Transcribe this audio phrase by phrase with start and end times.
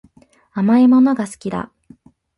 [0.55, 1.71] 甘いものが好きだ